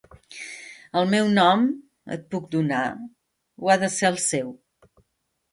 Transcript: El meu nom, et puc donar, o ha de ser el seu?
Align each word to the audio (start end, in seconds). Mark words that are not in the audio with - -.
El 1.01 1.11
meu 1.11 1.27
nom, 1.35 1.67
et 2.17 2.25
puc 2.33 2.49
donar, 2.57 2.81
o 3.67 3.71
ha 3.75 3.79
de 3.85 3.91
ser 4.01 4.11
el 4.13 4.21
seu? 4.25 4.51